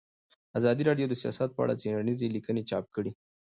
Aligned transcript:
ازادي 0.57 0.83
راډیو 0.89 1.07
د 1.09 1.13
سیاست 1.21 1.49
په 1.53 1.61
اړه 1.63 1.79
څېړنیزې 1.81 2.27
لیکنې 2.35 2.63
چاپ 2.69 2.85
کړي. 2.95 3.11